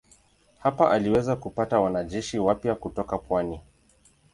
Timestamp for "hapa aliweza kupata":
0.59-1.79